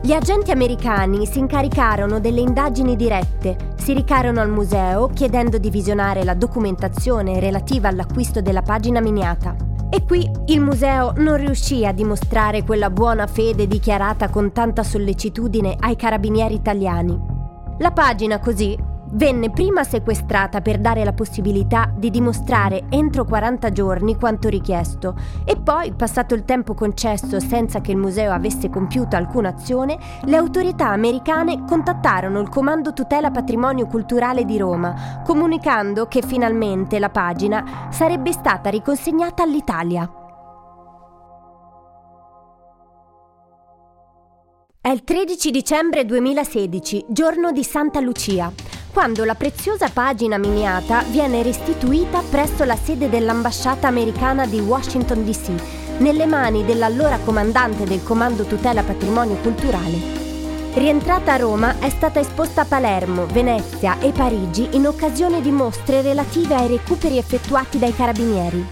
Gli 0.00 0.12
agenti 0.12 0.52
americani 0.52 1.26
si 1.26 1.40
incaricarono 1.40 2.20
delle 2.20 2.40
indagini 2.40 2.94
dirette, 2.94 3.74
si 3.76 3.92
ricarono 3.92 4.40
al 4.40 4.50
museo 4.50 5.08
chiedendo 5.08 5.58
di 5.58 5.68
visionare 5.68 6.22
la 6.22 6.34
documentazione 6.34 7.40
relativa 7.40 7.88
all'acquisto 7.88 8.40
della 8.40 8.62
pagina 8.62 9.00
miniata. 9.00 9.67
E 9.98 10.04
qui 10.04 10.30
il 10.46 10.60
museo 10.60 11.12
non 11.16 11.36
riuscì 11.38 11.84
a 11.84 11.90
dimostrare 11.90 12.62
quella 12.62 12.88
buona 12.88 13.26
fede 13.26 13.66
dichiarata 13.66 14.28
con 14.28 14.52
tanta 14.52 14.84
sollecitudine 14.84 15.74
ai 15.76 15.96
carabinieri 15.96 16.54
italiani. 16.54 17.18
La 17.78 17.90
pagina 17.90 18.38
così 18.38 18.78
venne 19.10 19.50
prima 19.50 19.84
sequestrata 19.84 20.60
per 20.60 20.78
dare 20.78 21.04
la 21.04 21.12
possibilità 21.12 21.90
di 21.94 22.10
dimostrare 22.10 22.84
entro 22.90 23.24
40 23.24 23.70
giorni 23.72 24.16
quanto 24.16 24.48
richiesto 24.48 25.14
e 25.44 25.56
poi, 25.56 25.92
passato 25.92 26.34
il 26.34 26.44
tempo 26.44 26.74
concesso 26.74 27.40
senza 27.40 27.80
che 27.80 27.92
il 27.92 27.96
museo 27.96 28.32
avesse 28.32 28.68
compiuto 28.68 29.16
alcuna 29.16 29.48
azione, 29.48 29.98
le 30.24 30.36
autorità 30.36 30.88
americane 30.88 31.64
contattarono 31.66 32.40
il 32.40 32.48
Comando 32.48 32.92
Tutela 32.92 33.30
Patrimonio 33.30 33.86
Culturale 33.86 34.44
di 34.44 34.58
Roma, 34.58 35.22
comunicando 35.24 36.06
che 36.06 36.22
finalmente 36.22 36.98
la 36.98 37.10
pagina 37.10 37.88
sarebbe 37.90 38.32
stata 38.32 38.68
riconsegnata 38.70 39.42
all'Italia. 39.42 40.12
È 44.80 44.90
il 44.90 45.04
13 45.04 45.50
dicembre 45.50 46.04
2016, 46.06 47.06
giorno 47.08 47.52
di 47.52 47.62
Santa 47.62 48.00
Lucia 48.00 48.50
quando 48.98 49.24
la 49.24 49.36
preziosa 49.36 49.88
pagina 49.90 50.38
miniata 50.38 51.02
viene 51.02 51.44
restituita 51.44 52.20
presso 52.28 52.64
la 52.64 52.74
sede 52.74 53.08
dell'ambasciata 53.08 53.86
americana 53.86 54.44
di 54.44 54.58
Washington 54.58 55.24
DC, 55.24 55.98
nelle 55.98 56.26
mani 56.26 56.64
dell'allora 56.64 57.16
comandante 57.18 57.84
del 57.84 58.02
Comando 58.02 58.42
Tutela 58.42 58.82
Patrimonio 58.82 59.36
Culturale. 59.36 60.00
Rientrata 60.74 61.34
a 61.34 61.36
Roma, 61.36 61.78
è 61.78 61.88
stata 61.90 62.18
esposta 62.18 62.62
a 62.62 62.64
Palermo, 62.64 63.26
Venezia 63.26 64.00
e 64.00 64.10
Parigi 64.10 64.70
in 64.72 64.88
occasione 64.88 65.40
di 65.42 65.52
mostre 65.52 66.02
relative 66.02 66.56
ai 66.56 66.66
recuperi 66.66 67.18
effettuati 67.18 67.78
dai 67.78 67.94
carabinieri. 67.94 68.66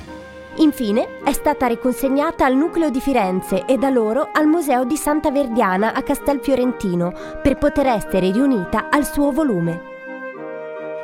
Infine 0.56 1.20
è 1.22 1.32
stata 1.32 1.68
riconsegnata 1.68 2.44
al 2.44 2.56
nucleo 2.56 2.90
di 2.90 3.00
Firenze 3.00 3.64
e 3.64 3.76
da 3.78 3.90
loro 3.90 4.30
al 4.32 4.48
Museo 4.48 4.84
di 4.84 4.96
Santa 4.96 5.30
Verdiana 5.30 5.94
a 5.94 6.02
Castelfiorentino 6.02 7.12
per 7.40 7.58
poter 7.58 7.86
essere 7.86 8.32
riunita 8.32 8.88
al 8.90 9.06
suo 9.06 9.30
volume. 9.30 9.94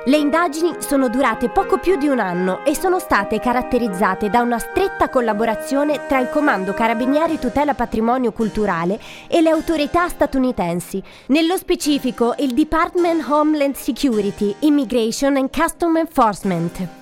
Le 0.04 0.16
indagini 0.16 0.74
sono 0.80 1.08
durate 1.08 1.48
poco 1.48 1.78
più 1.78 1.96
di 1.96 2.08
un 2.08 2.18
anno 2.18 2.64
e 2.64 2.74
sono 2.74 2.98
state 2.98 3.38
caratterizzate 3.38 4.30
da 4.30 4.40
una 4.40 4.58
stretta 4.58 5.08
collaborazione 5.08 6.06
tra 6.08 6.18
il 6.18 6.28
Comando 6.28 6.74
Carabinieri 6.74 7.38
Tutela 7.38 7.74
Patrimonio 7.74 8.32
Culturale 8.32 8.98
e 9.28 9.40
le 9.40 9.50
autorità 9.50 10.08
statunitensi, 10.08 11.00
nello 11.26 11.56
specifico 11.56 12.34
il 12.38 12.52
Department 12.52 13.24
Homeland 13.28 13.76
Security, 13.76 14.52
Immigration 14.60 15.36
and 15.36 15.50
Custom 15.56 15.96
Enforcement. 15.96 17.01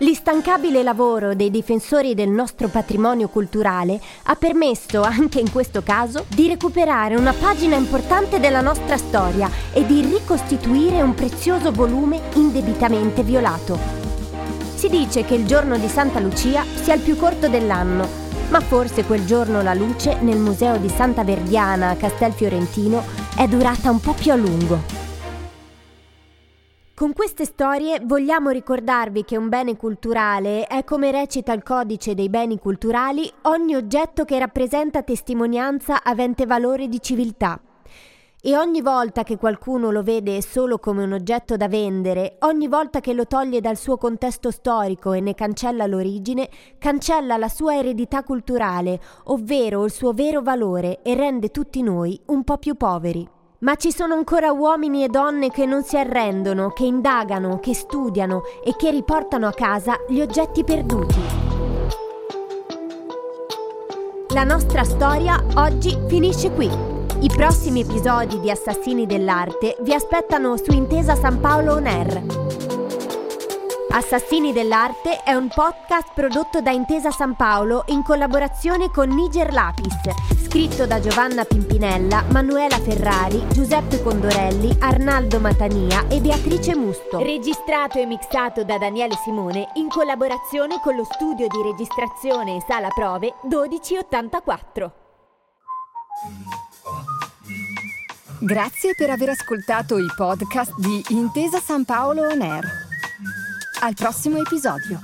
L'instancabile 0.00 0.82
lavoro 0.82 1.34
dei 1.34 1.50
difensori 1.50 2.14
del 2.14 2.28
nostro 2.28 2.68
patrimonio 2.68 3.28
culturale 3.28 3.98
ha 4.24 4.34
permesso, 4.34 5.00
anche 5.00 5.40
in 5.40 5.50
questo 5.50 5.82
caso, 5.82 6.26
di 6.28 6.48
recuperare 6.48 7.16
una 7.16 7.32
pagina 7.32 7.76
importante 7.76 8.38
della 8.38 8.60
nostra 8.60 8.98
storia 8.98 9.50
e 9.72 9.86
di 9.86 10.02
ricostituire 10.02 11.00
un 11.00 11.14
prezioso 11.14 11.72
volume 11.72 12.20
indebitamente 12.34 13.22
violato. 13.22 13.78
Si 14.74 14.90
dice 14.90 15.24
che 15.24 15.34
il 15.34 15.46
giorno 15.46 15.78
di 15.78 15.88
Santa 15.88 16.20
Lucia 16.20 16.62
sia 16.74 16.92
il 16.92 17.00
più 17.00 17.16
corto 17.16 17.48
dell'anno, 17.48 18.06
ma 18.50 18.60
forse 18.60 19.04
quel 19.04 19.24
giorno 19.24 19.62
la 19.62 19.72
luce 19.72 20.18
nel 20.20 20.38
museo 20.38 20.76
di 20.76 20.90
Santa 20.90 21.24
Verdiana 21.24 21.88
a 21.88 21.96
Castelfiorentino 21.96 23.02
è 23.34 23.48
durata 23.48 23.90
un 23.90 24.00
po' 24.00 24.12
più 24.12 24.30
a 24.30 24.36
lungo. 24.36 24.95
Con 26.98 27.12
queste 27.12 27.44
storie 27.44 28.00
vogliamo 28.02 28.48
ricordarvi 28.48 29.22
che 29.22 29.36
un 29.36 29.50
bene 29.50 29.76
culturale 29.76 30.64
è, 30.66 30.82
come 30.82 31.10
recita 31.10 31.52
il 31.52 31.62
codice 31.62 32.14
dei 32.14 32.30
beni 32.30 32.58
culturali, 32.58 33.30
ogni 33.42 33.74
oggetto 33.74 34.24
che 34.24 34.38
rappresenta 34.38 35.02
testimonianza 35.02 36.02
avente 36.02 36.46
valore 36.46 36.88
di 36.88 36.98
civiltà. 37.02 37.60
E 38.40 38.56
ogni 38.56 38.80
volta 38.80 39.24
che 39.24 39.36
qualcuno 39.36 39.90
lo 39.90 40.02
vede 40.02 40.40
solo 40.40 40.78
come 40.78 41.04
un 41.04 41.12
oggetto 41.12 41.58
da 41.58 41.68
vendere, 41.68 42.38
ogni 42.40 42.66
volta 42.66 43.00
che 43.00 43.12
lo 43.12 43.26
toglie 43.26 43.60
dal 43.60 43.76
suo 43.76 43.98
contesto 43.98 44.50
storico 44.50 45.12
e 45.12 45.20
ne 45.20 45.34
cancella 45.34 45.84
l'origine, 45.84 46.48
cancella 46.78 47.36
la 47.36 47.50
sua 47.50 47.76
eredità 47.76 48.22
culturale, 48.22 48.98
ovvero 49.24 49.84
il 49.84 49.90
suo 49.90 50.14
vero 50.14 50.40
valore 50.40 51.02
e 51.02 51.14
rende 51.14 51.50
tutti 51.50 51.82
noi 51.82 52.18
un 52.28 52.42
po' 52.42 52.56
più 52.56 52.74
poveri. 52.74 53.34
Ma 53.58 53.74
ci 53.76 53.90
sono 53.90 54.12
ancora 54.12 54.52
uomini 54.52 55.02
e 55.02 55.08
donne 55.08 55.50
che 55.50 55.64
non 55.64 55.82
si 55.82 55.96
arrendono, 55.96 56.72
che 56.72 56.84
indagano, 56.84 57.58
che 57.58 57.74
studiano 57.74 58.42
e 58.62 58.76
che 58.76 58.90
riportano 58.90 59.46
a 59.46 59.52
casa 59.52 59.96
gli 60.06 60.20
oggetti 60.20 60.62
perduti. 60.62 61.20
La 64.34 64.44
nostra 64.44 64.84
storia 64.84 65.42
oggi 65.54 65.96
finisce 66.06 66.50
qui. 66.50 66.68
I 67.20 67.30
prossimi 67.34 67.80
episodi 67.80 68.40
di 68.40 68.50
Assassini 68.50 69.06
dell'Arte 69.06 69.78
vi 69.80 69.94
aspettano 69.94 70.58
su 70.58 70.72
Intesa 70.72 71.14
San 71.14 71.40
Paolo 71.40 71.76
On 71.76 71.86
Air. 71.86 72.22
Assassini 73.88 74.52
dell'arte 74.52 75.22
è 75.24 75.32
un 75.32 75.48
podcast 75.48 76.08
prodotto 76.14 76.60
da 76.60 76.72
Intesa 76.72 77.10
San 77.10 77.34
Paolo 77.34 77.84
in 77.86 78.02
collaborazione 78.02 78.90
con 78.90 79.08
Niger 79.08 79.50
Lapis, 79.50 79.96
scritto 80.56 80.86
da 80.86 81.00
Giovanna 81.00 81.44
Pimpinella, 81.44 82.24
Manuela 82.30 82.78
Ferrari, 82.78 83.44
Giuseppe 83.52 84.02
Condorelli, 84.02 84.74
Arnaldo 84.78 85.38
Matania 85.38 86.08
e 86.08 86.18
Beatrice 86.18 86.74
Musto. 86.74 87.18
Registrato 87.18 87.98
e 87.98 88.06
mixato 88.06 88.64
da 88.64 88.78
Daniele 88.78 89.12
Simone 89.22 89.68
in 89.74 89.88
collaborazione 89.88 90.80
con 90.82 90.96
lo 90.96 91.04
studio 91.04 91.46
di 91.46 91.60
registrazione 91.62 92.56
e 92.56 92.64
sala 92.66 92.88
prove 92.88 93.34
1284. 93.42 94.92
Grazie 98.38 98.94
per 98.96 99.10
aver 99.10 99.28
ascoltato 99.28 99.98
i 99.98 100.06
podcast 100.16 100.74
di 100.78 101.04
Intesa 101.10 101.60
San 101.60 101.84
Paolo 101.84 102.28
On 102.28 102.40
Air. 102.40 102.64
Al 103.82 103.92
prossimo 103.92 104.38
episodio. 104.38 105.00